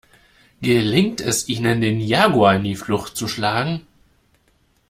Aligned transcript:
Gelingt 0.61 1.21
es 1.21 1.47
ihnen, 1.47 1.79
den 1.79 1.99
Jaguar 1.99 2.55
in 2.55 2.63
die 2.63 2.75
Flucht 2.75 3.15
zu 3.15 3.27
schlagen? 3.27 3.85